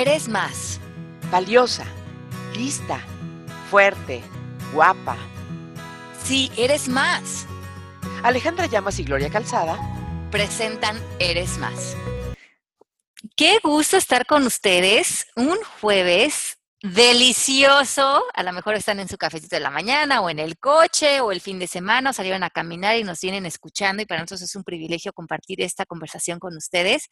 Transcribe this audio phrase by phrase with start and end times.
[0.00, 0.78] eres más.
[1.30, 1.86] Valiosa,
[2.54, 3.00] lista,
[3.70, 4.22] fuerte,
[4.72, 5.16] guapa.
[6.22, 7.46] Sí, eres más.
[8.22, 9.78] Alejandra Llamas y Gloria Calzada
[10.30, 11.96] presentan Eres más.
[13.36, 18.22] Qué gusto estar con ustedes un jueves delicioso.
[18.34, 21.32] A lo mejor están en su cafecito de la mañana o en el coche o
[21.32, 24.42] el fin de semana, o salieron a caminar y nos vienen escuchando y para nosotros
[24.42, 27.08] es un privilegio compartir esta conversación con ustedes.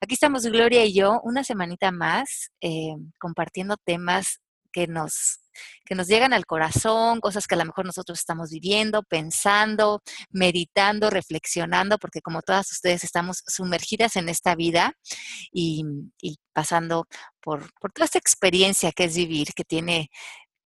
[0.00, 4.40] Aquí estamos Gloria y yo una semanita más eh, compartiendo temas
[4.72, 5.40] que nos,
[5.84, 11.10] que nos llegan al corazón, cosas que a lo mejor nosotros estamos viviendo, pensando, meditando,
[11.10, 14.92] reflexionando, porque como todas ustedes estamos sumergidas en esta vida
[15.52, 15.84] y,
[16.20, 17.06] y pasando
[17.40, 20.10] por, por toda esta experiencia que es vivir, que tiene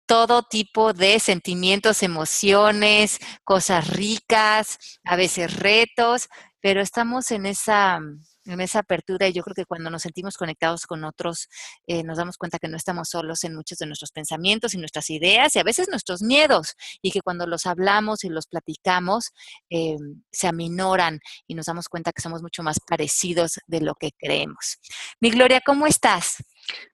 [0.06, 6.28] todo tipo de sentimientos, emociones, cosas ricas, a veces retos,
[6.60, 8.00] pero estamos en esa,
[8.44, 11.48] en esa apertura y yo creo que cuando nos sentimos conectados con otros,
[11.86, 15.10] eh, nos damos cuenta que no estamos solos en muchos de nuestros pensamientos y nuestras
[15.10, 19.32] ideas y a veces nuestros miedos y que cuando los hablamos y los platicamos
[19.68, 19.96] eh,
[20.30, 24.78] se aminoran y nos damos cuenta que somos mucho más parecidos de lo que creemos.
[25.20, 26.36] Mi Gloria, ¿cómo estás?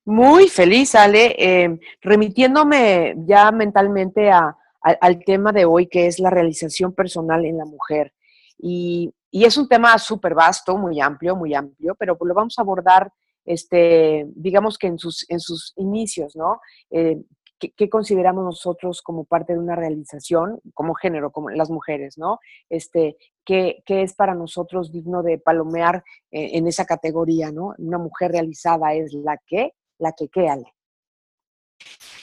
[0.05, 6.31] Muy feliz, Ale, eh, remitiéndome ya mentalmente a, al tema de hoy, que es la
[6.31, 8.13] realización personal en la mujer.
[8.59, 12.63] Y y es un tema súper vasto, muy amplio, muy amplio, pero lo vamos a
[12.63, 13.13] abordar,
[13.45, 16.59] este, digamos que en sus, en sus inicios, ¿no?
[16.89, 17.19] Eh,
[17.59, 22.39] ¿qué, consideramos nosotros como parte de una realización, como género, como las mujeres, ¿no?
[22.71, 27.75] Este, ¿qué, qué es para nosotros digno de palomear eh, en esa categoría, ¿no?
[27.77, 30.73] Una mujer realizada es la que, la que qué, Ale.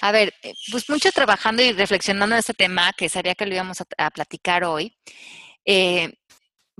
[0.01, 3.53] A ver, eh, pues mucho trabajando y reflexionando en este tema, que sabía que lo
[3.53, 4.97] íbamos a, platicar hoy.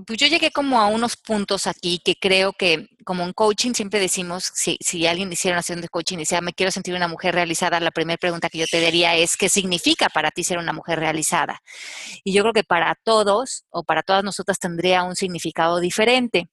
[0.06, 4.00] Pues yo llegué como a unos puntos aquí que creo que, como en coaching siempre
[4.00, 7.06] decimos, si, si alguien hiciera una sesión de coaching y decía, me quiero sentir una
[7.06, 10.58] mujer realizada, la primera pregunta que yo te daría es, ¿qué significa para ti ser
[10.58, 11.60] una mujer realizada?
[12.24, 16.48] Y yo creo que para todos o para todas nosotras tendría un significado diferente.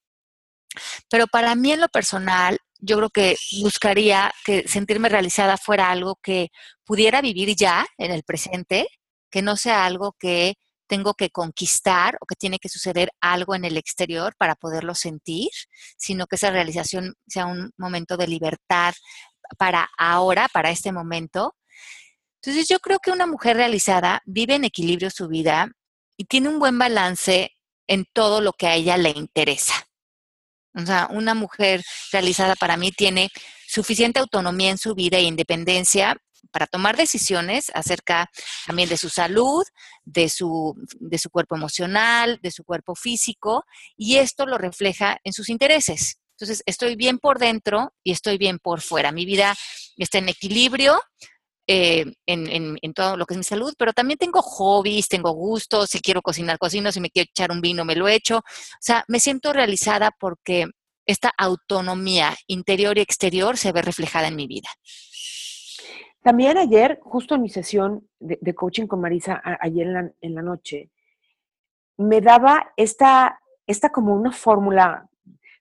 [1.10, 6.18] Pero para mí en lo personal, yo creo que buscaría que sentirme realizada fuera algo
[6.22, 6.50] que
[6.86, 8.88] pudiera vivir ya en el presente,
[9.30, 10.56] que no sea algo que
[10.92, 15.48] tengo que conquistar o que tiene que suceder algo en el exterior para poderlo sentir,
[15.98, 18.94] sino que esa realización sea un momento de libertad
[19.58, 21.56] para ahora, para este momento.
[22.42, 25.72] Entonces yo creo que una mujer realizada vive en equilibrio su vida
[26.18, 27.52] y tiene un buen balance
[27.88, 29.88] en todo lo que a ella le interesa.
[30.76, 31.82] O sea, una mujer
[32.12, 33.30] realizada para mí tiene
[33.66, 36.18] suficiente autonomía en su vida e independencia
[36.52, 38.30] para tomar decisiones acerca
[38.66, 39.64] también de su salud,
[40.04, 43.64] de su, de su cuerpo emocional, de su cuerpo físico,
[43.96, 46.18] y esto lo refleja en sus intereses.
[46.32, 49.12] Entonces, estoy bien por dentro y estoy bien por fuera.
[49.12, 49.56] Mi vida
[49.96, 51.00] está en equilibrio,
[51.68, 55.92] eh, en, en, todo lo que es mi salud, pero también tengo hobbies, tengo gustos,
[55.92, 58.38] si quiero cocinar, cocino, si me quiero echar un vino, me lo echo.
[58.40, 58.42] O
[58.82, 60.66] sea, me siento realizada porque
[61.06, 64.70] esta autonomía interior y exterior se ve reflejada en mi vida.
[66.22, 70.92] También ayer, justo en mi sesión de, coaching con Marisa, ayer en la, noche,
[71.98, 75.10] me daba esta, esta como una fórmula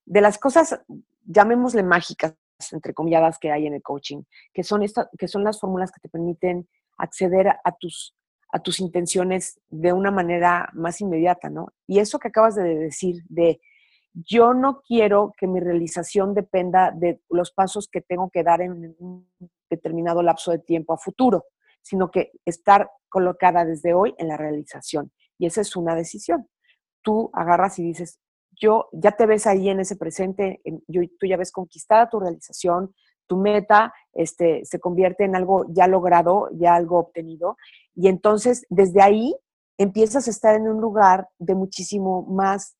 [0.04, 0.78] de las cosas,
[1.24, 2.36] llamémosle mágicas,
[2.72, 4.22] entre comilladas, que hay en el coaching,
[4.52, 6.68] que son, esta, que son las fórmulas que te permiten
[6.98, 8.14] acceder a tus,
[8.52, 11.72] a tus intenciones de una manera más inmediata, ¿no?
[11.86, 13.62] Y eso que acabas de decir, de
[14.12, 18.94] yo no quiero que mi realización dependa de los pasos que tengo que dar en
[18.98, 19.26] un
[19.70, 21.46] determinado lapso de tiempo a futuro,
[21.80, 25.12] sino que estar colocada desde hoy en la realización.
[25.38, 26.48] Y esa es una decisión.
[27.02, 28.18] Tú agarras y dices,
[28.60, 30.60] yo ya te ves ahí en ese presente,
[31.18, 32.94] tú ya ves conquistada tu realización,
[33.26, 37.56] tu meta este, se convierte en algo ya logrado, ya algo obtenido,
[37.94, 39.34] y entonces desde ahí
[39.78, 42.76] empiezas a estar en un lugar de muchísimo más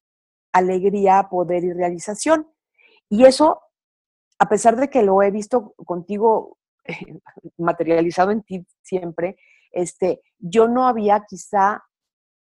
[0.53, 2.47] alegría, poder y realización.
[3.09, 3.61] Y eso,
[4.39, 6.59] a pesar de que lo he visto contigo
[7.59, 9.37] materializado en ti siempre,
[9.73, 11.85] este, yo no había quizá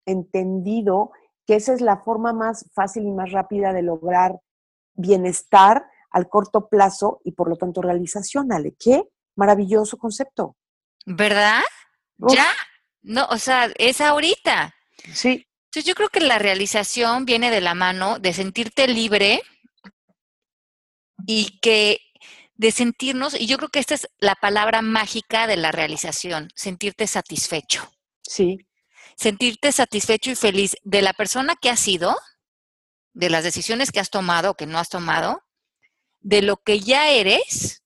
[0.06, 1.12] entendido
[1.46, 4.38] que esa es la forma más fácil y más rápida de lograr
[4.94, 8.74] bienestar al corto plazo y por lo tanto realización, Ale.
[8.78, 9.04] Qué
[9.36, 10.56] maravilloso concepto.
[11.06, 11.62] ¿Verdad?
[12.18, 12.46] Ya,
[13.02, 14.74] no, o sea, es ahorita.
[15.12, 15.46] Sí.
[15.66, 19.42] Entonces yo creo que la realización viene de la mano de sentirte libre
[21.26, 21.98] y que
[22.62, 27.08] de sentirnos, y yo creo que esta es la palabra mágica de la realización, sentirte
[27.08, 27.92] satisfecho.
[28.22, 28.68] Sí.
[29.16, 32.16] Sentirte satisfecho y feliz de la persona que has sido,
[33.14, 35.42] de las decisiones que has tomado o que no has tomado,
[36.20, 37.82] de lo que ya eres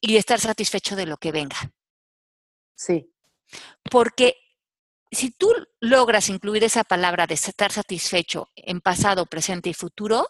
[0.00, 1.58] y estar satisfecho de lo que venga.
[2.74, 3.12] Sí.
[3.90, 4.36] Porque
[5.10, 10.26] si tú logras incluir esa palabra de estar satisfecho en pasado, presente y futuro,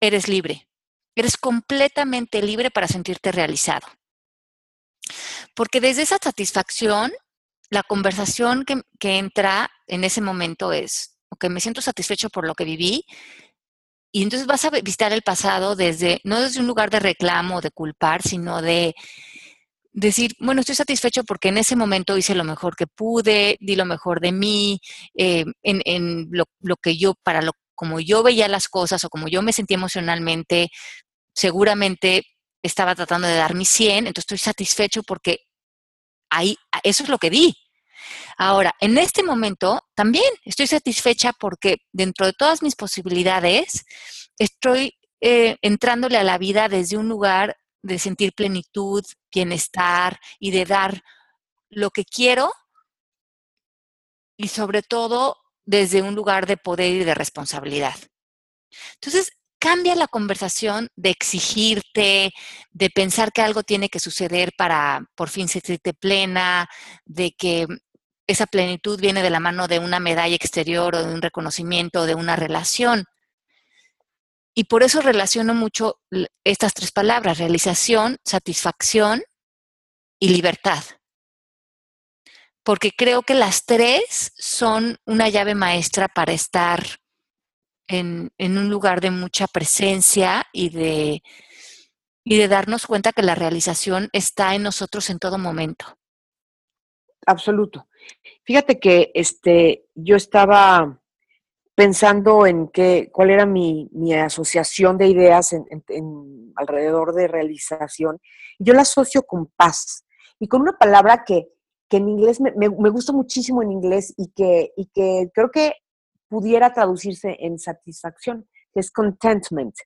[0.00, 0.68] eres libre.
[1.14, 3.86] Eres completamente libre para sentirte realizado.
[5.54, 7.12] Porque desde esa satisfacción,
[7.70, 12.54] la conversación que, que entra en ese momento es, ok, me siento satisfecho por lo
[12.54, 13.04] que viví,
[14.16, 17.72] y entonces vas a visitar el pasado desde, no desde un lugar de reclamo, de
[17.72, 18.94] culpar, sino de
[19.92, 23.84] decir, bueno, estoy satisfecho porque en ese momento hice lo mejor que pude, di lo
[23.84, 24.78] mejor de mí,
[25.16, 29.42] eh, en, lo, que yo, para lo, como yo veía las cosas o como yo
[29.42, 30.68] me sentía emocionalmente,
[31.34, 32.24] seguramente
[32.62, 35.40] estaba tratando de dar mi 100, entonces estoy satisfecho porque
[36.30, 37.56] ahí, eso es lo que di.
[38.36, 43.84] Ahora, en este momento también estoy satisfecha porque dentro de todas mis posibilidades
[44.38, 50.64] estoy eh, entrándole a la vida desde un lugar de sentir plenitud, bienestar y de
[50.64, 51.02] dar
[51.68, 52.52] lo que quiero
[54.36, 57.96] y sobre todo desde un lugar de poder y de responsabilidad.
[58.94, 59.32] Entonces,
[59.64, 62.34] cambia la conversación de exigirte,
[62.70, 66.68] de pensar que algo tiene que suceder para por fin sentirte plena,
[67.06, 67.66] de que
[68.26, 72.06] esa plenitud viene de la mano de una medalla exterior o de un reconocimiento o
[72.06, 73.04] de una relación.
[74.54, 75.98] Y por eso relaciono mucho
[76.44, 79.22] estas tres palabras, realización, satisfacción
[80.20, 80.84] y libertad.
[82.62, 86.98] Porque creo que las tres son una llave maestra para estar
[87.88, 91.22] en, un lugar de mucha presencia y de,
[92.24, 95.98] y de darnos cuenta que la realización está en nosotros en todo momento.
[97.26, 97.88] Absoluto.
[98.44, 101.00] Fíjate que este, yo estaba
[101.74, 105.54] pensando en qué, cuál era mi, asociación de ideas
[106.56, 108.20] alrededor de realización.
[108.58, 110.04] Yo la asocio con paz
[110.38, 111.48] y con una palabra que,
[111.90, 115.74] en inglés me, gusta muchísimo en inglés y que, y que creo que
[116.34, 119.76] pudiera traducirse en satisfacción, que es contentment.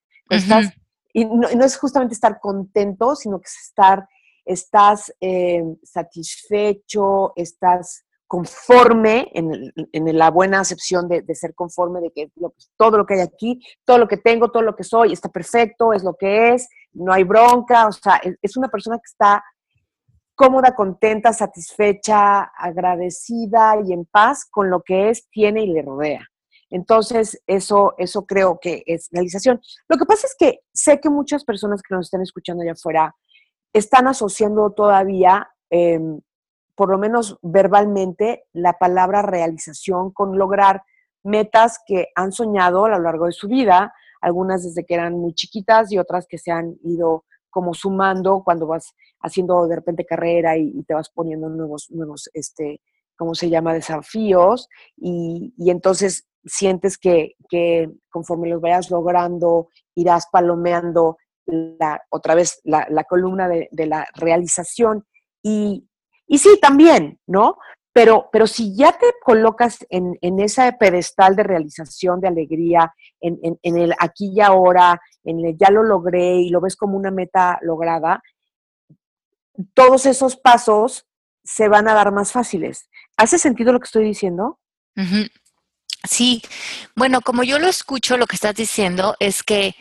[1.13, 4.09] y no, es justamente estar contento, sino que es estar,
[4.47, 12.31] estás eh, satisfecho, estás conforme, en, la buena acepción de, ser conforme, de que
[12.79, 15.93] todo lo que hay aquí, todo lo que tengo, todo lo que soy, está perfecto,
[15.93, 19.45] es lo que es, no hay bronca, o sea, es, una persona que está
[20.35, 26.27] cómoda, contenta, satisfecha, agradecida y en paz con lo que es, tiene y le rodea.
[26.71, 29.61] Entonces, eso, eso creo que es realización.
[29.89, 33.15] Lo que pasa es que sé que muchas personas que nos están escuchando allá afuera
[33.73, 36.21] están asociando todavía em,
[36.79, 40.85] por lo menos verbalmente, la palabra realización con lograr
[41.25, 45.35] metas que han soñado a lo largo de su vida, algunas desde que eran muy
[45.35, 50.57] chiquitas y otras que se han ido como sumando cuando vas haciendo de repente carrera
[50.57, 52.81] y, te vas poniendo nuevos, nuevos, este,
[53.17, 57.35] ¿cómo se llama?, desafíos y, entonces sientes que,
[58.11, 65.07] conforme los vayas logrando, irás palomeando la, otra vez la, columna de, de, la realización
[65.43, 65.89] y,
[66.27, 67.57] y sí, también, ¿no?
[67.93, 73.59] Pero, pero si ya te colocas en, en ese pedestal de realización, de alegría, en,
[73.63, 77.59] el aquí y ahora, en el ya lo logré y lo ves como una meta
[77.63, 78.23] lograda,
[79.75, 81.09] todos esos pasos
[81.43, 82.89] se van a dar más fáciles.
[83.17, 84.61] ¿Hace sentido lo que estoy diciendo?
[86.05, 86.43] Sí,
[86.95, 89.75] bueno, como yo lo escucho, lo que estás diciendo es que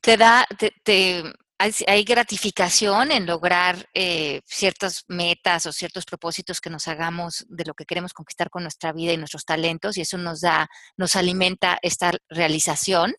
[0.00, 0.46] te da,
[0.82, 1.22] te
[1.58, 7.74] hay, gratificación en lograr eh, ciertas metas o ciertos propósitos que nos hagamos de lo
[7.74, 11.78] que queremos conquistar con nuestra vida y nuestros talentos y eso nos da, nos alimenta
[11.82, 13.14] esta realización.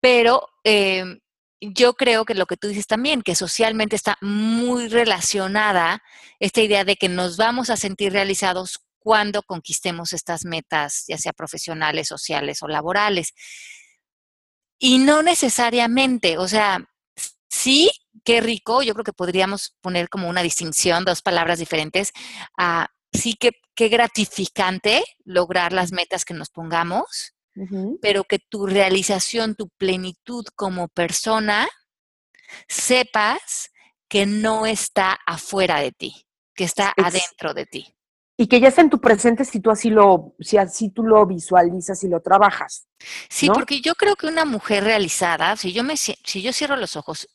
[0.00, 1.18] Pero em,
[1.60, 6.02] yo creo que lo que tú dices también, que socialmente está muy relacionada
[6.38, 11.32] esta idea de que nos vamos a sentir realizados cuando conquistemos estas metas, ya sea
[11.32, 13.34] profesionales, sociales o laborales.
[14.80, 16.84] Y no necesariamente, o sea,
[17.48, 17.88] sí,
[18.24, 22.10] qué rico, yo creo que podríamos poner como una distinción, dos palabras diferentes.
[22.58, 27.32] Ah, sí, que, qué gratificante lograr las metas que nos pongamos,
[28.02, 31.68] pero que tu realización, tu plenitud como persona,
[32.66, 33.70] sepas
[34.08, 37.95] que no está afuera de ti, que está adentro de ti
[38.36, 41.24] y que ya está en tu presente si tú así lo, si así tú lo
[41.26, 42.86] visualizas y lo trabajas.
[43.30, 46.96] Sí, porque yo creo que una mujer realizada, si yo me si yo cierro los
[46.96, 47.28] ojos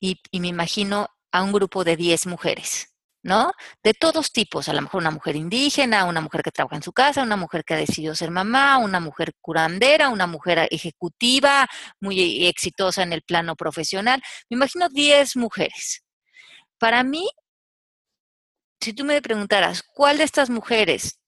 [0.00, 3.52] y, me imagino a un grupo de 10 mujeres, ¿no?
[3.82, 6.92] De todos tipos, a lo mejor una mujer indígena, una mujer que trabaja en su
[6.92, 11.66] casa, una mujer que ha decidido ser mamá, una mujer curandera, una mujer ejecutiva,
[12.00, 14.22] muy exitosa en el plano profesional.
[14.48, 16.02] Me imagino 10 mujeres.
[16.78, 17.28] Para mí,
[18.80, 21.18] si tú me preguntaras, ¿cuál de estas mujeres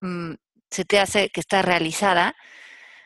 [0.00, 0.34] mm,
[0.70, 2.34] se te hace que está realizada?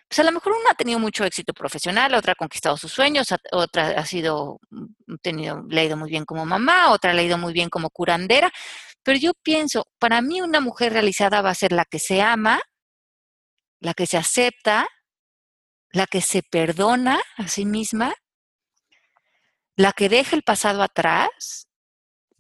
[0.09, 3.29] Pues a lo mejor una ha tenido mucho éxito profesional, otra ha conquistado sus sueños,
[3.53, 7.71] otra ha sido, mm, tenido, le muy bien como mamá, otra ha ido muy bien
[7.71, 8.53] como curandera,
[9.03, 12.61] pero yo pienso, para mí una mujer realizada va a ser la que se ama,
[13.81, 14.89] la que se acepta,
[15.93, 18.15] la que se perdona a sí misma,
[19.77, 21.69] la que deja el pasado atrás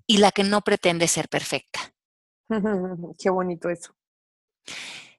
[0.06, 1.94] y la que no pretende ser perfecta.
[3.18, 3.94] Qué bonito eso.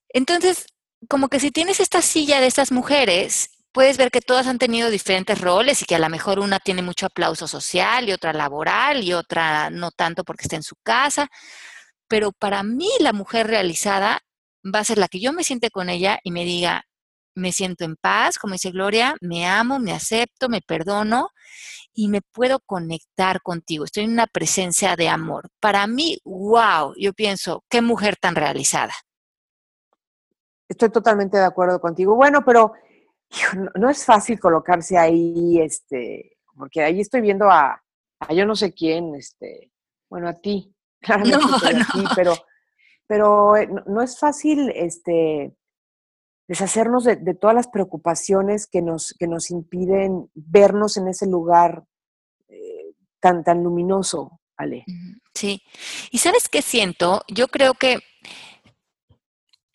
[0.10, 0.68] Entonces,
[1.10, 4.89] como que si tienes esta silla de estas mujeres, puedes ver que todas han tenido
[4.89, 9.04] diferentes roles y que a lo mejor una tiene mucho aplauso social y otra laboral
[9.04, 11.30] y otra no tanto porque está en su casa.
[12.08, 14.22] Pero para mí la mujer realizada
[14.63, 16.86] va a ser la que yo me siente con ella y me diga,
[17.36, 21.30] me siento en paz, como dice Gloria, me amo, me acepto, me perdono
[21.96, 23.86] y me puedo conectar contigo.
[23.86, 25.50] Estoy en una presencia de amor.
[25.62, 28.94] Para mí, wow, yo pienso, qué mujer tan realizada.
[30.68, 32.16] Estoy totalmente de acuerdo contigo.
[32.16, 32.74] Bueno, pero
[33.75, 37.82] no, es fácil colocarse ahí, este, porque ahí estoy viendo a,
[38.30, 39.72] yo no sé quién, este,
[40.10, 42.34] bueno, a ti, claramente no, a ti, pero,
[43.08, 45.56] pero eh, no, es fácil, este,
[46.48, 51.84] deshacernos de, todas las preocupaciones que nos, que nos impiden vernos en ese lugar
[52.48, 54.86] eh, tan, tan luminoso, Ale.
[55.34, 55.62] Sí.
[56.12, 57.24] ¿Y sabes qué siento?
[57.28, 58.00] Yo creo que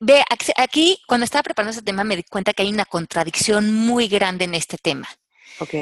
[0.03, 0.25] Ve,
[0.57, 4.47] aquí cuando estaba preparando este tema me di cuenta que hay una contradicción muy grande
[4.47, 5.07] en este tema.
[5.59, 5.75] Ok.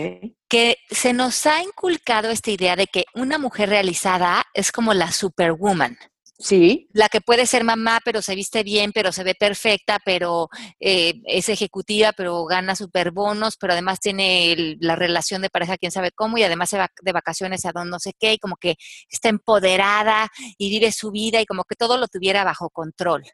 [0.48, 5.12] Que se nos ha inculcado esta idea de que una mujer realizada es como la
[5.12, 5.96] superwoman.
[6.40, 6.88] Sí.
[6.92, 11.14] La que puede ser mamá, pero se viste bien, pero se ve perfecta, pero eh,
[11.24, 16.38] es ejecutiva, pero gana superbonos, pero además tiene la relación de pareja, quién sabe cómo,
[16.38, 18.76] y además se va de vacaciones a donde no sé qué, y como que
[19.10, 20.28] está empoderada
[20.58, 23.24] y vive su vida y como que todo lo tuviera bajo control.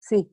[0.00, 0.26] Sí.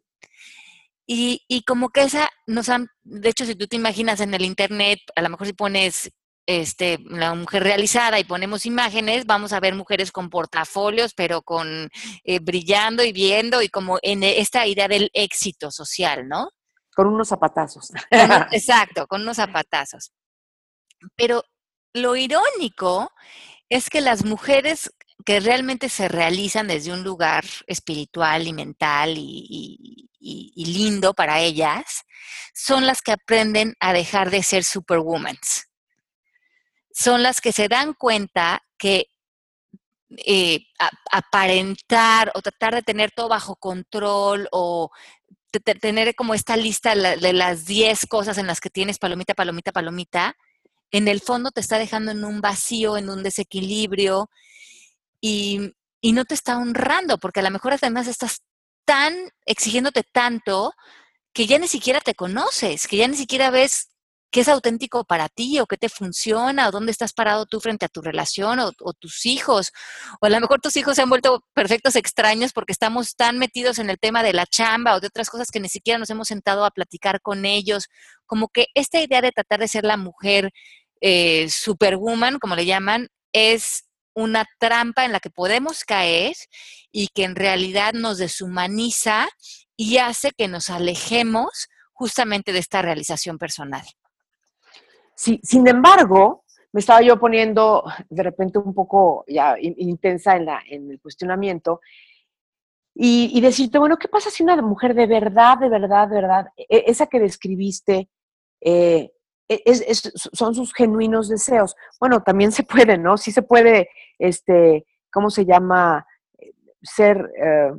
[1.06, 4.44] Y, y, como que esa nos han, de hecho, si tú te imaginas en el
[4.44, 6.12] internet, a lo mejor si pones
[6.46, 11.90] este, la mujer realizada y ponemos imágenes, vamos a ver mujeres con portafolios, pero con
[12.24, 16.50] eh, brillando y viendo y como en esta idea del éxito social, ¿no?
[16.96, 17.92] Con unos zapatazos.
[18.52, 20.12] exacto, con unos zapatazos.
[21.16, 21.44] Pero
[21.94, 23.12] lo irónico
[23.70, 24.92] es que las mujeres
[25.26, 30.10] que realmente se realizan desde un lugar espiritual y mental y,
[30.56, 32.04] lindo para ellas,
[32.54, 35.38] son las que aprenden a dejar de ser superwoman.
[36.94, 39.08] Son las que se dan cuenta que
[40.26, 40.66] eh,
[41.12, 44.92] aparentar o tratar de tener todo bajo control o
[45.60, 50.36] tener como esta lista de las 10 cosas en las que tienes palomita, palomita, palomita,
[50.92, 54.30] en el fondo te está dejando en un vacío, en un desequilibrio
[55.20, 58.42] y, no te está honrando, porque a lo mejor además estás
[58.86, 59.14] tan
[59.46, 60.74] exigiéndote tanto
[61.32, 63.91] que ya ni siquiera te conoces, que ya ni siquiera ves
[64.32, 67.86] qué es auténtico para ti o qué te funciona o dónde estás parado tú frente
[67.86, 69.72] a tu relación o, tus hijos.
[70.22, 73.78] O a lo mejor tus hijos se han vuelto perfectos extraños porque estamos tan metidos
[73.80, 76.30] en el tema de la chamba o de otras cosas que ni siquiera nos hemos
[76.30, 77.88] sentado a platicar con ellos.
[78.26, 80.52] Como que esta idea de tratar de ser la mujer
[81.02, 86.36] eh, superwoman, como le llaman, es una trampa en la que podemos caer
[86.92, 89.30] y que en realidad nos deshumaniza
[89.76, 93.86] y hace que nos alejemos justamente de esta realización personal.
[95.22, 101.80] Sin embargo, me estaba yo poniendo de repente un poco ya intensa en, el cuestionamiento
[102.96, 106.86] y, decirte, bueno, ¿qué pasa si una mujer de verdad, de verdad, de verdad, e,
[106.88, 108.10] esa que describiste,
[108.62, 109.12] eh,
[109.48, 111.76] e, son sus genuinos deseos.
[112.00, 113.18] Bueno, también se puede, ¿no?
[113.18, 116.06] Sí se puede, este, ¿cómo se llama?
[116.82, 117.72] Ser eh,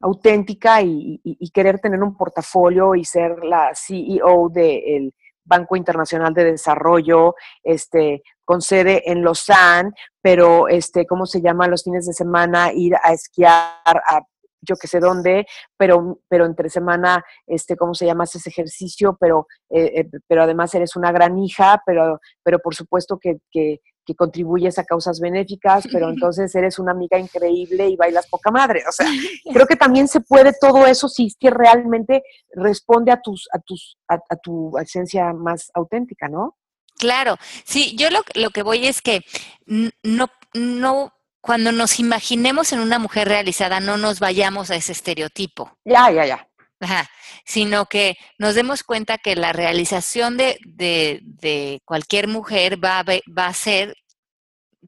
[0.00, 1.20] auténtica y,
[1.52, 5.14] querer tener un portafolio y ser la CEO del
[5.44, 11.68] Banco Internacional de Desarrollo, este, con sede en Lausanne, pero, este, ¿cómo se llama?
[11.68, 14.20] Los fines de semana ir a esquiar a
[14.66, 15.46] yo que sé dónde,
[15.76, 18.24] pero, pero entre semana, este, ¿cómo se llama?
[18.24, 23.18] ese ejercicio, pero, eh, eh, pero además eres una gran hija, pero, pero por supuesto
[23.18, 23.80] que, que,
[24.12, 28.82] contribuyes a causas benéficas, pero entonces eres una amiga increíble y bailas poca madre.
[28.88, 29.06] O sea,
[29.52, 33.58] creo que también se puede todo eso si es que realmente responde a tus, a
[33.60, 36.56] tus, a, tu esencia más auténtica, ¿no?
[36.96, 39.22] Claro, sí, yo lo, lo que voy es que
[39.66, 45.70] no, no cuando nos imaginemos en una mujer realizada, no nos vayamos a ese estereotipo.
[45.84, 46.48] Ya, ya, ya.
[46.80, 47.08] Ajá,
[47.46, 53.04] sino que nos demos cuenta que la realización de, de, de cualquier mujer va a,
[53.04, 53.94] va a ser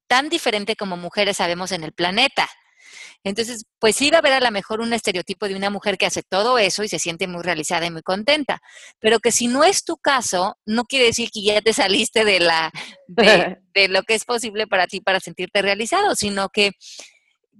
[0.07, 2.49] tan diferente como mujeres sabemos en el planeta.
[3.25, 6.07] Entonces, pues sí va a haber a lo mejor un estereotipo de una mujer que
[6.07, 8.61] hace todo eso y se siente muy realizada y muy contenta,
[9.01, 12.41] pero que si no es tu caso, no quiere decir que ya te saliste de
[12.41, 12.71] la
[13.09, 16.73] de, de lo que es posible para ti para sentirte realizado, sino que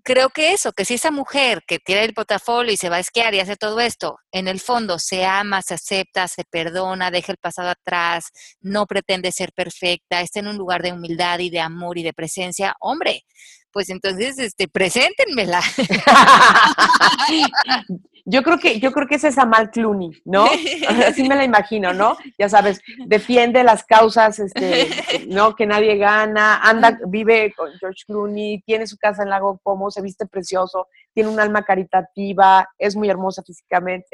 [0.07, 3.01] creo que eso, que si esa mujer que tiene el portafolio y se va a
[3.01, 7.33] esquiar y hace todo esto, en el fondo se ama, se acepta, se perdona, deja
[7.33, 11.59] el pasado atrás, no pretende ser perfecta, está en un lugar de humildad y de
[11.59, 13.25] amor y de presencia, hombre,
[13.73, 15.61] pues entonces, este, preséntenmela.
[18.29, 20.47] Yo creo que, yo creo que es esa Mal Clooney, ¿no?
[21.07, 22.17] Así me la imagino, ¿no?
[22.37, 24.89] Ya sabes, defiende las causas, este,
[25.29, 25.55] ¿no?
[25.55, 30.03] Que nadie gana, anda, vive con George Clooney, tiene su casa en Lago Como, se
[30.03, 34.09] viste precioso, tiene un alma caritativa, es muy hermosa físicamente.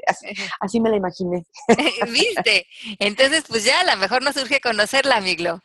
[0.60, 1.46] Así, me la imaginé.
[2.12, 2.66] ¿Viste?
[2.98, 5.60] Entonces, pues ya a lo mejor nos surge conocerla, Miglo.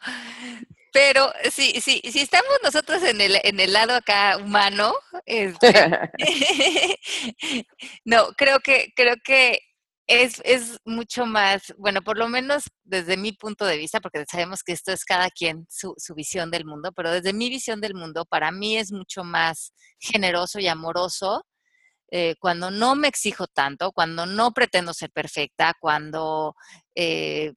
[0.93, 4.93] Pero si, si, si estamos nosotros en el, en el lado acá humano,
[5.25, 5.73] este,
[8.05, 9.59] no, creo que, creo que
[10.07, 14.63] es, es mucho más, bueno, por lo menos desde mi punto de vista, porque sabemos
[14.63, 17.93] que esto es cada quien su, su visión del mundo, pero desde mi visión del
[17.93, 21.45] mundo, para mí es mucho más generoso y amoroso
[22.09, 26.55] eh, cuando no me exijo tanto, cuando no pretendo ser perfecta, cuando
[26.95, 27.51] eh,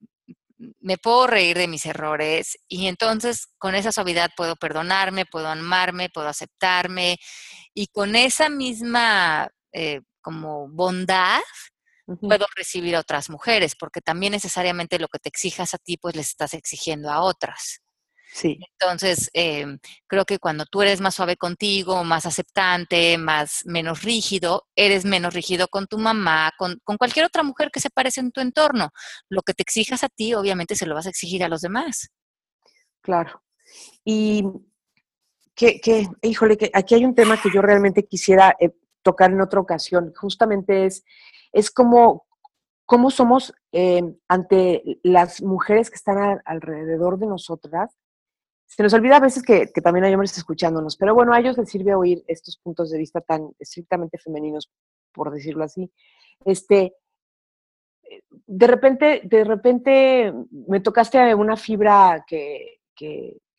[0.81, 6.11] me puedo reír de mis errores y entonces con esa suavidad puedo perdonarme, puedo amarme,
[6.11, 7.19] puedo aceptarme
[7.75, 11.41] y con esa misma eh, como bondad
[12.21, 16.17] puedo recibir a otras mujeres, porque también necesariamente lo que te exijas a ti, pues
[16.17, 17.81] les estás exigiendo a otras.
[18.33, 18.59] Sí.
[18.79, 24.67] Entonces, em, creo que cuando tú eres más suave contigo, más aceptante, más menos rígido,
[24.77, 28.31] eres menos rígido con tu mamá, con, con, cualquier otra mujer que se parece en
[28.31, 28.91] tu entorno.
[29.29, 32.11] Lo que te exijas a ti, obviamente, se lo vas a exigir a los demás.
[33.03, 33.43] Claro.
[34.05, 34.45] Y
[35.55, 38.71] que, que híjole, que aquí hay un tema que yo realmente quisiera eh,
[39.03, 40.13] tocar en otra ocasión.
[40.17, 41.05] Justamente es,
[41.53, 42.27] es como
[42.87, 47.97] cómo somos eh, ante las mujeres que están alrededor de nosotras,
[48.71, 51.69] se nos olvida a veces que, también hay hombres escuchándonos, pero bueno, a ellos les
[51.69, 54.71] sirve oír estos puntos de vista tan estrictamente femeninos,
[55.13, 55.91] por decirlo así.
[56.45, 56.95] Este,
[58.47, 62.79] de repente, de repente me tocaste una fibra que,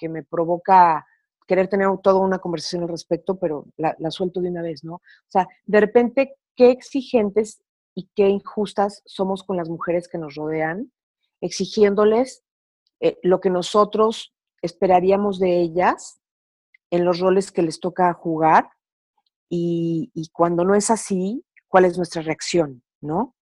[0.01, 1.05] me provoca
[1.45, 4.95] querer tener toda una conversación al respecto, pero la, la, suelto de una vez, ¿no?
[4.95, 7.61] O sea, de repente, qué exigentes
[7.93, 10.89] y qué injustas somos con las mujeres que nos rodean,
[11.41, 12.43] exigiéndoles
[13.01, 16.21] eh, lo que nosotros esperaríamos de ellas
[16.89, 18.69] en los roles que les toca jugar
[19.49, 23.35] y, cuando no es así, cuál es nuestra reacción, ¿no?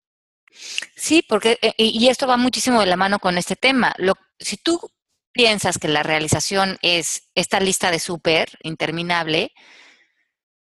[0.95, 3.93] Sí, porque, eh, y esto va muchísimo de la mano con este tema.
[3.97, 4.79] Lo, si tú
[5.32, 9.51] piensas que la realización es esta lista de súper interminable,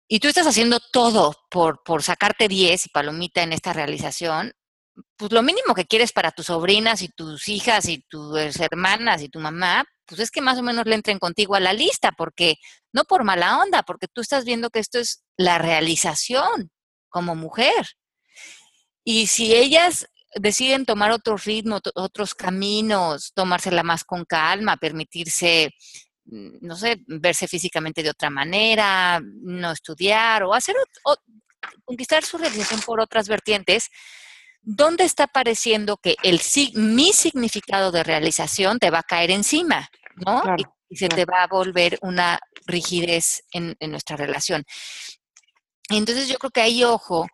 [0.10, 4.54] y tú estás haciendo todo por, por sacarte 10 y palomita en esta realización,
[5.16, 9.30] pues lo mínimo que quieres para tus sobrinas y tus hijas y tus hermanas y
[9.30, 12.56] tu mamá, pues es que más o menos le entren contigo a la lista, porque
[12.94, 16.72] no por mala onda, porque tú estás viendo que esto es la realización
[17.10, 17.86] como mujer.
[19.04, 25.74] Y si ellas deciden tomar otro ritmo, otros caminos, tomársela más con calma, permitirse,
[26.26, 30.76] mm, no sé, verse físicamente de otra manera, no estudiar o hacer
[31.86, 33.90] conquistar su realización por otras vertientes,
[34.67, 36.41] ¿dónde está apareciendo que el,
[36.73, 39.89] mi significado de realización te va a caer encima?
[40.17, 40.43] ¿no?
[40.89, 44.63] y, se te va a volver una rigidez en, en nuestra relación.
[45.89, 47.27] Entonces yo creo que hay ojo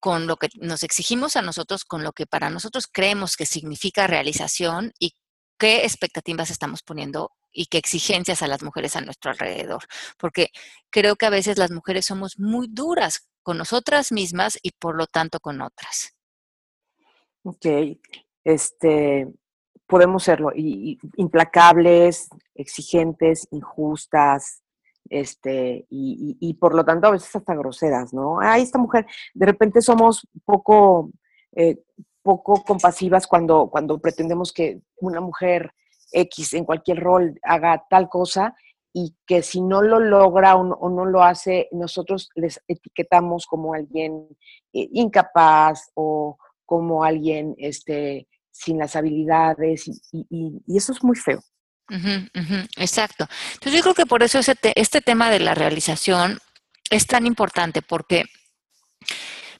[0.00, 4.06] con lo que nos exigimos a nosotros, con lo que para nosotros creemos que significa
[4.06, 5.14] realización y
[5.58, 9.84] qué expectativas estamos poniendo y qué exigencias a las mujeres a nuestro alrededor.
[10.18, 10.48] Porque
[10.90, 15.06] creo que a veces las mujeres somos muy duras con nosotras mismas y por lo
[15.06, 16.13] tanto con otras.
[17.44, 17.66] Ok,
[18.42, 19.28] este,
[19.86, 24.62] podemos serlo, y, implacables, exigentes, injustas,
[25.10, 28.40] este, y, por lo tanto a veces hasta groseras, ¿no?
[28.40, 31.10] Ay, esta mujer, de repente somos poco,
[31.52, 31.82] eh,
[32.22, 35.72] poco compasivas cuando, cuando pretendemos que una mujer
[36.12, 38.54] X en cualquier rol haga tal cosa
[38.92, 44.28] y que si no lo logra o no, lo hace, nosotros les etiquetamos como alguien
[44.72, 51.42] eh, incapaz o como alguien este, sin las habilidades y, eso es muy feo.
[52.76, 53.26] exacto.
[53.54, 56.38] Entonces yo creo que por eso este tema de la realización
[56.90, 58.24] es tan importante, porque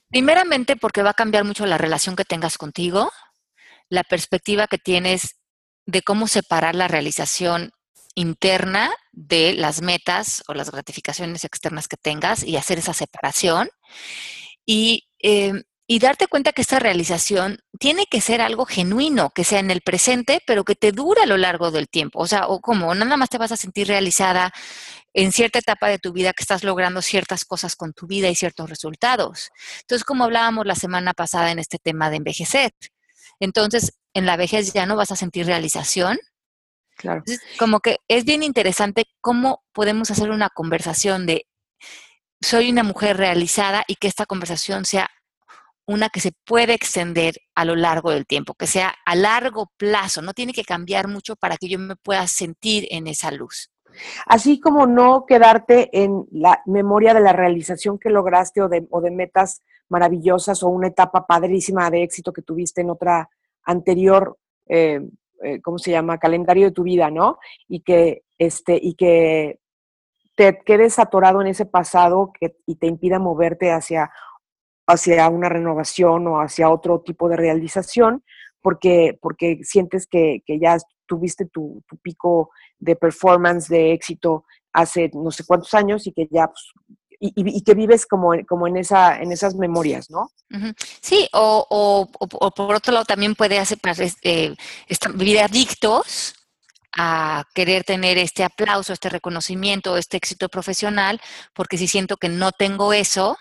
[0.09, 3.11] primeramente porque va a cambiar mucho la relación que tengas contigo,
[3.89, 5.35] la perspectiva que tienes
[5.85, 7.71] de cómo separar la realización
[8.15, 13.69] interna de las metas o las gratificaciones externas que tengas y hacer esa separación.
[14.65, 19.59] Y em, y darte cuenta que esta realización tiene que ser algo genuino, que sea
[19.59, 22.19] en el presente, pero que te dure a lo largo del tiempo.
[22.19, 24.51] O sea, o como nada más te vas a sentir realizada
[25.13, 28.35] en cierta etapa de tu vida que estás logrando ciertas cosas con tu vida y
[28.35, 29.51] ciertos resultados.
[29.81, 32.71] Entonces, como hablábamos la semana pasada en este tema de envejecer.
[33.39, 36.17] Entonces, en la vejez ya no vas a sentir realización.
[36.97, 37.23] Claro.
[37.59, 41.45] como que es bien interesante cómo podemos hacer una conversación de
[42.39, 45.09] soy una mujer realizada y que esta conversación sea
[45.87, 50.21] una que se puede extender a lo largo del tiempo, que sea a largo plazo,
[50.21, 53.71] no tiene que cambiar mucho para que yo me pueda sentir en esa luz.
[54.25, 59.61] Así como no quedarte en la memoria de la realización que lograste o de, metas
[59.87, 63.29] maravillosas o una etapa padrísima de éxito que tuviste en otra
[63.63, 65.01] anterior, eh,
[65.43, 66.17] eh, ¿cómo se llama?
[66.17, 67.37] Calendario de tu vida, ¿no?
[67.67, 69.59] Y que, este, y que
[70.35, 74.11] te quedes atorado en ese pasado que, y te impida moverte hacia
[74.87, 78.23] hacia una renovación o hacia otro tipo de realización,
[78.61, 85.45] porque, porque sientes que, ya tuviste tu, pico de performance, de éxito hace no sé
[85.45, 86.63] cuántos años y que ya pues,
[87.19, 90.29] y, que vives como, como en, esa, en esas memorias, ¿no?
[91.01, 92.09] Sí, o,
[92.55, 93.79] por otro lado también puede hacer
[94.23, 94.55] eh,
[95.13, 96.35] vivir adictos
[96.97, 101.21] a querer tener este aplauso, este reconocimiento, este éxito profesional,
[101.53, 103.37] porque si siento que no tengo eso,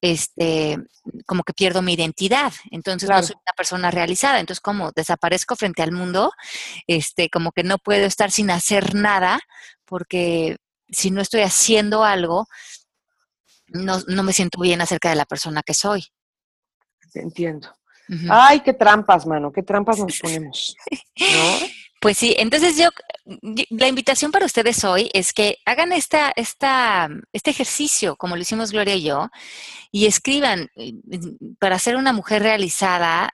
[0.00, 0.78] este,
[1.26, 5.82] como que pierdo mi identidad, entonces no soy una persona realizada, entonces como desaparezco frente
[5.82, 6.32] al mundo,
[6.86, 9.40] este, como que no puedo estar sin hacer nada,
[9.84, 10.56] porque
[10.88, 12.46] si no estoy haciendo algo,
[13.68, 16.06] no, no me siento bien acerca de la persona que soy.
[17.14, 17.74] Entiendo.
[18.30, 20.76] Ay, qué trampas, mano, qué trampas nos ponemos.
[21.18, 21.66] ¿no?
[22.00, 22.90] Pues sí, entonces yo,
[23.70, 28.70] la invitación para ustedes hoy es que hagan esta, esta, este ejercicio, como lo hicimos
[28.70, 29.28] Gloria y yo,
[29.90, 30.92] y escriban eh,
[31.58, 33.30] para ser una mujer realizada,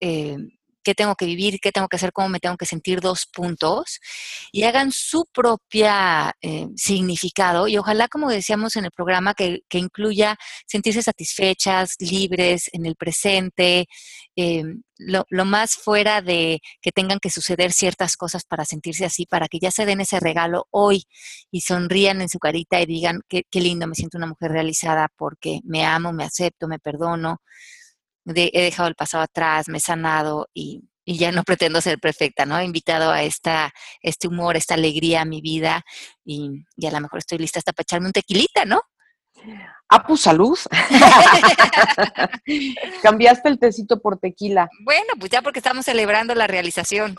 [0.00, 0.36] eh,
[0.82, 4.00] qué tengo que vivir, qué tengo que hacer, cómo me tengo que sentir, dos puntos,
[4.52, 10.36] y hagan su propia eh, significado y ojalá, como decíamos en el programa, que, incluya
[10.66, 13.86] sentirse satisfechas, libres, en el presente,
[14.36, 14.62] eh,
[14.98, 19.58] lo, más fuera de que tengan que suceder ciertas cosas para sentirse así, para que
[19.58, 21.04] ya se den ese regalo hoy
[21.50, 25.08] y sonrían en su carita y digan, qué, qué lindo, me siento una mujer realizada
[25.16, 27.40] porque me amo, me acepto, me perdono
[28.26, 32.58] he dejado el pasado atrás, me he sanado y, ya no pretendo ser perfecta, ¿no?
[32.58, 35.82] He invitado a esta, este humor, esta alegría a mi vida
[36.24, 38.82] y, a lo mejor estoy lista hasta para echarme un tequilita, ¿no?
[39.88, 40.58] Ah, pues salud.
[43.02, 44.68] Cambiaste el tecito por tequila.
[44.84, 47.16] Bueno, pues ya porque estamos celebrando la realización.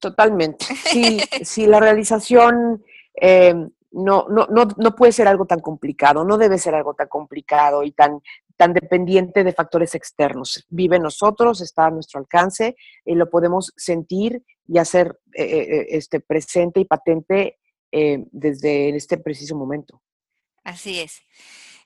[0.00, 0.66] Totalmente.
[0.84, 2.84] Sí, sí, la realización
[3.18, 3.54] eh,
[3.94, 7.84] no, no, no, no puede ser algo tan complicado, no debe ser algo tan complicado
[7.84, 8.20] y tan
[8.56, 10.64] tan dependiente de factores externos.
[10.68, 15.86] Vive nosotros, está a nuestro alcance, y lo podemos sentir y hacer eh, eh, eh,
[15.90, 17.58] este, presente y patente
[18.32, 20.02] desde este preciso momento.
[20.64, 21.22] Así es.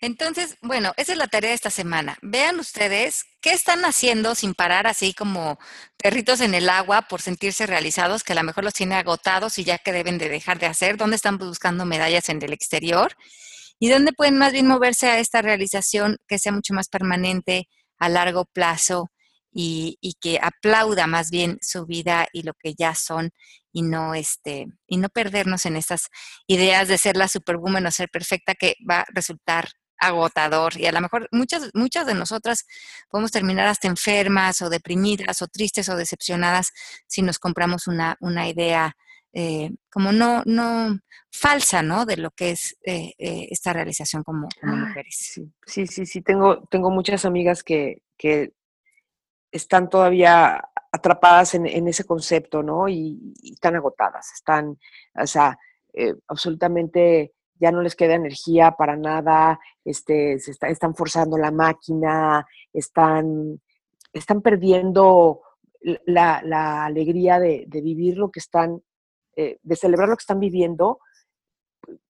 [0.01, 2.17] Entonces, bueno, esa es la tarea de esta semana.
[2.23, 5.59] Vean ustedes qué están haciendo sin parar así como
[6.03, 9.65] perritos en el agua por sentirse realizados, que a lo mejor los tiene agotados y
[9.65, 13.15] ya que deben de dejar de hacer, dónde están buscando medallas en el exterior
[13.79, 18.09] y dónde pueden más bien moverse a esta realización que sea mucho más permanente a
[18.09, 19.11] largo plazo
[19.53, 23.31] y, que aplauda más bien su vida y lo que ya son
[23.73, 26.09] y no este y no perdernos en estas
[26.47, 30.93] ideas de ser la superwoman o ser perfecta que va a resultar agotador y a
[30.93, 32.67] lo mejor muchas muchas de nosotras
[33.11, 36.71] podemos terminar hasta enfermas o deprimidas o tristes o decepcionadas
[37.09, 38.97] si nos compramos una, una idea
[39.33, 40.99] eh, como no, no
[41.31, 42.07] falsa, ¿no?
[42.07, 45.41] De lo que es eh, eh, esta realización como, mujeres.
[45.67, 48.03] Sí, sí, sí, Tengo, tengo muchas amigas que,
[49.51, 50.63] están todavía
[50.93, 52.89] atrapadas en, ese concepto, ¿no?
[52.89, 54.79] Y, están agotadas, están,
[55.15, 55.59] o sea,
[56.27, 63.61] absolutamente ya no les queda energía para nada, este, se están forzando la máquina, están,
[64.13, 65.41] están perdiendo
[65.81, 68.83] la, alegría de, de, vivir lo que están
[69.41, 70.99] eh, de celebrar lo que están viviendo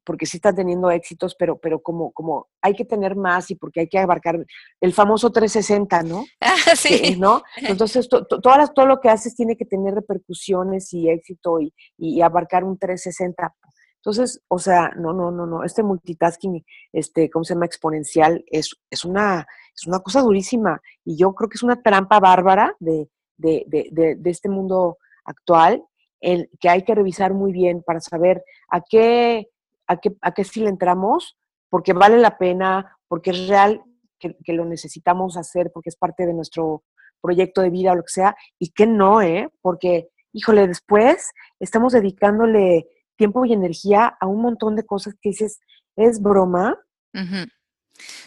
[0.02, 3.80] porque sí está teniendo éxitos, pero, pero como, como hay que tener más y porque
[3.80, 4.42] hay que abarcar
[4.80, 6.24] el famoso 360, ¿no?
[6.40, 7.16] Ah, sí.
[7.18, 7.42] ¿No?
[7.56, 12.64] Entonces, todas todo lo que haces tiene que tener repercusiones y éxito y, y, abarcar
[12.64, 13.54] un 360.
[13.96, 16.64] Entonces, o sea, no, no, no, no, este multitasking,
[16.94, 17.66] este, ¿cómo se llama?
[17.66, 22.20] Exponencial, es, es, una, es una cosa durísima y yo creo que es una trampa
[22.20, 25.84] bárbara de, de, de, de este mundo actual
[26.20, 29.48] el, que hay que revisar muy bien para saber a qué,
[29.86, 31.36] a qué, a qué sí le entramos,
[31.68, 33.82] porque vale la pena, porque es real
[34.18, 36.84] que, lo necesitamos hacer, porque es parte de nuestro
[37.20, 39.48] proyecto de vida o lo que sea, y que no, ¿eh?
[39.60, 45.60] Porque, híjole, después estamos dedicándole tiempo y energía a un montón de cosas que dices,
[45.96, 46.78] ¿es broma?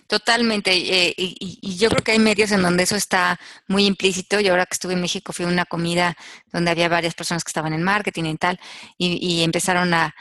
[0.08, 4.40] Totalmente, eh, y, yo creo que hay medios en donde eso está muy implícito.
[4.40, 6.16] Y ahora que estuve en México fui a una comida
[6.52, 8.60] donde había varias personas que estaban en marketing y tal,
[8.98, 10.14] y, empezaron a,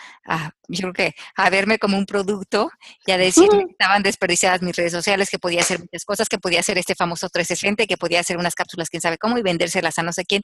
[0.68, 2.70] yo creo que, a verme como un producto
[3.04, 6.38] y a decir que estaban desperdiciadas mis redes sociales, que podía hacer muchas cosas, que
[6.38, 9.98] podía hacer este famoso 360, que podía hacer unas cápsulas, quién sabe cómo, y vendérselas
[9.98, 10.42] a no sé quién.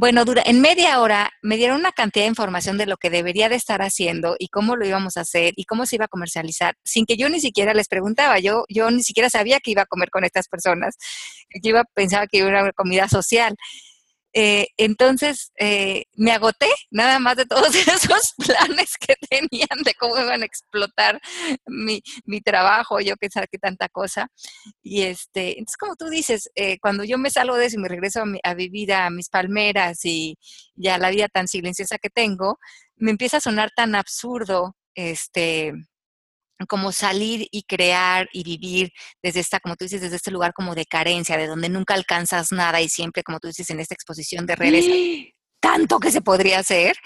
[0.00, 3.48] Bueno, dura, en media hora me dieron una cantidad de información de lo que debería
[3.48, 6.76] de estar haciendo y cómo lo íbamos a hacer y cómo se iba a comercializar,
[6.84, 8.38] sin que yo ni siquiera les preguntaba.
[8.38, 10.96] Yo, yo ni siquiera sabía que iba a comer con estas personas.
[11.64, 13.56] Yo iba, pensaba que iba a una comida social.
[14.34, 20.18] Eh, entonces eh, me agoté nada más de todos esos planes que tenían de cómo
[20.18, 21.20] iban a explotar
[21.66, 24.28] mi, mi trabajo, yo que qué tanta cosa.
[24.82, 27.88] Y este, entonces como tú dices, eh, cuando yo me salgo de eso y me
[27.88, 30.36] regreso a, vivir a mis palmeras y
[30.74, 32.58] ya la vida tan silenciosa que tengo,
[32.96, 35.72] me empieza a sonar tan absurdo este
[36.66, 38.90] como salir y crear y vivir
[39.22, 42.52] desde esta, como tú dices, desde este lugar como de carencia, de donde nunca alcanzas
[42.52, 44.86] nada y siempre, como tú dices, en esta exposición de redes,
[45.60, 46.96] tanto que se podría hacer,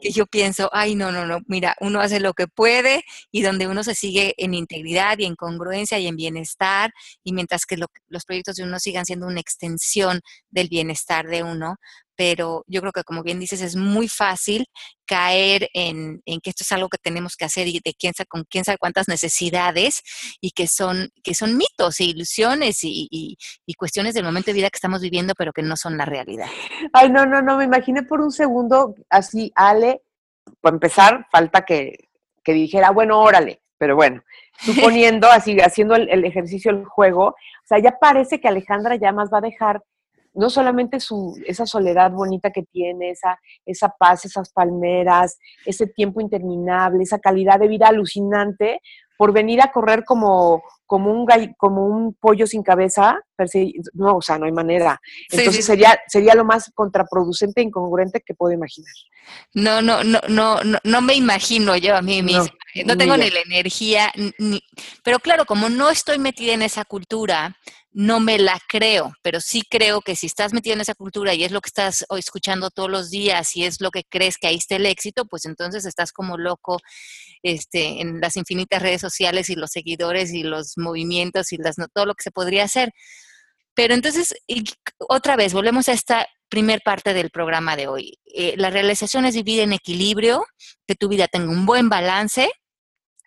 [0.00, 3.68] que yo pienso, ay, no, no, no, mira, uno hace lo que puede y donde
[3.68, 6.90] uno se sigue en integridad y en congruencia y en bienestar,
[7.22, 10.20] y mientras que los proyectos de uno sigan siendo una extensión
[10.50, 11.76] del bienestar de uno,
[12.20, 14.66] pero yo creo que como bien dices, es muy fácil
[15.06, 18.44] caer en, que esto es algo que tenemos que hacer y de quién sabe, con
[18.44, 20.02] quién sabe cuántas necesidades
[20.38, 24.68] y que son, que son mitos e ilusiones y, y, cuestiones del momento de vida
[24.68, 26.48] que estamos viviendo, pero que no son la realidad.
[26.92, 30.02] Ay, no, no, no, me imaginé por un segundo así, Ale,
[30.60, 32.10] para empezar, falta que,
[32.44, 34.22] que dijera, bueno, órale, pero bueno,
[34.58, 39.10] suponiendo así, haciendo el, el, ejercicio, el juego, o sea, ya parece que Alejandra ya
[39.10, 39.82] más va a dejar
[40.34, 46.20] no solamente su, esa soledad bonita que tiene, esa, esa paz, esas palmeras, ese tiempo
[46.20, 48.80] interminable, esa calidad de vida alucinante,
[49.20, 51.26] por venir a correr como, como, un,
[51.58, 53.20] como un pollo sin cabeza,
[53.92, 54.98] no, o sea, no hay manera.
[55.30, 58.94] Entonces Sería, sería lo más contraproducente e incongruente que puedo imaginar.
[59.52, 62.48] No, no, no, no, no, no me imagino yo a mí misma.
[62.86, 64.62] No, tengo ni la energía, ni,
[65.04, 67.58] pero claro, como no estoy metida en esa cultura,
[67.92, 71.42] no me la creo, pero sí creo que si estás metido en esa cultura y
[71.42, 74.56] es lo que estás escuchando todos los días y es lo que crees que ahí
[74.56, 76.78] está el éxito, pues entonces estás como loco
[77.42, 82.06] este, en las infinitas redes sociales y los seguidores y los movimientos y las, todo
[82.06, 82.92] lo que se podría hacer.
[83.74, 84.34] Pero entonces,
[85.08, 88.18] otra vez, volvemos a esta primer parte del programa de hoy.
[88.26, 90.44] Eh, la realización es vivir en equilibrio,
[90.86, 92.50] que tu vida tenga un buen balance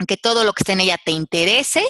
[0.05, 1.87] que todo lo que esté en ella te interese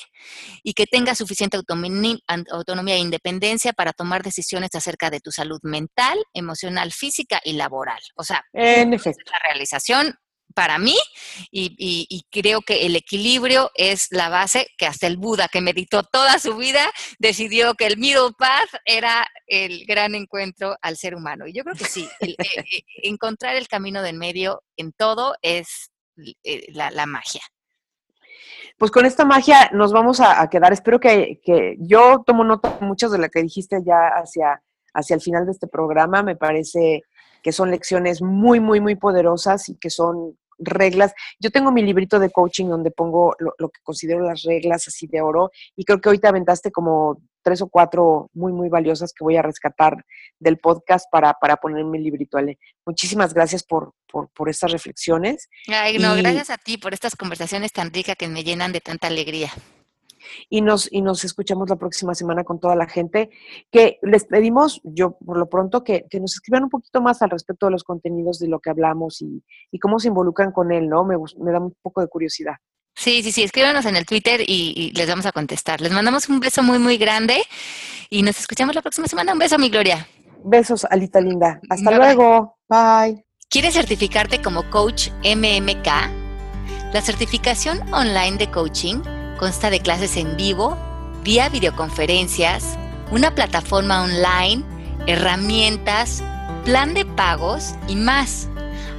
[0.63, 6.17] y que tenga suficiente autonomía e independencia para tomar decisiones acerca de tu salud mental,
[6.33, 8.01] emocional, física y laboral.
[8.15, 9.23] O sea, en efecto.
[9.31, 10.15] la realización
[10.53, 10.95] para mí
[11.51, 16.39] y, creo que el equilibrio es la base que hasta el Buda, que meditó toda
[16.39, 21.47] su vida, decidió que el middle path era el gran encuentro al ser humano.
[21.47, 25.91] Y yo creo que sí, eh, eh, encontrar el camino del medio en todo es
[26.43, 27.41] eh, la magia
[28.83, 30.73] pues con esta magia nos vamos a, quedar.
[30.73, 31.39] Espero que,
[31.79, 34.61] yo tomo nota muchas de las que dijiste ya hacia,
[34.93, 36.21] hacia el final de este programa.
[36.21, 37.03] Me parece
[37.41, 41.13] que son lecciones muy, muy, muy poderosas y que son reglas.
[41.39, 45.07] Yo tengo mi librito de coaching donde pongo lo, lo, que considero las reglas así
[45.07, 49.13] de oro y creo que hoy te aventaste como tres o cuatro muy, muy valiosas
[49.13, 50.03] que voy a rescatar
[50.39, 52.57] del podcast para, para poner en mi librito, Ale.
[52.85, 55.49] Muchísimas gracias por, por, por estas reflexiones.
[55.67, 59.07] Ay, no, gracias a ti por estas conversaciones tan ricas que me llenan de tanta
[59.07, 59.51] alegría.
[60.49, 63.29] Y nos, y nos escuchamos la próxima semana con toda la gente.
[63.69, 67.29] Que les pedimos, yo por lo pronto, que, que nos escriban un poquito más al
[67.29, 70.87] respecto de los contenidos de lo que hablamos y, y cómo se involucran con él,
[70.87, 71.03] ¿no?
[71.03, 72.55] Me, me da un poco de curiosidad.
[72.95, 75.81] Sí, sí, sí, escríbanos en el Twitter y, les vamos a contestar.
[75.81, 77.43] Les mandamos un beso muy, muy grande
[78.09, 79.33] y nos escuchamos la próxima semana.
[79.33, 80.07] Un beso, mi Gloria.
[80.43, 81.59] Besos, Alita Linda.
[81.69, 82.57] Hasta luego.
[82.67, 83.13] Bye.
[83.13, 83.25] bye.
[83.49, 85.87] ¿Quieres certificarte como coach MMK?
[86.93, 89.01] La certificación online de coaching
[89.37, 90.77] consta de clases en vivo,
[91.23, 92.77] vía videoconferencias,
[93.11, 94.63] una plataforma online,
[95.07, 96.23] herramientas,
[96.65, 98.47] plan de pagos y más.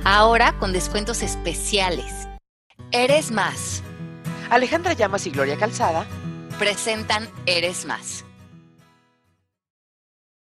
[0.04, 2.23] Ahora con descuentos especiales.
[2.92, 3.82] Eres más.
[4.50, 6.06] Alejandra Llamas y Gloria Calzada
[6.58, 8.24] presentan Eres más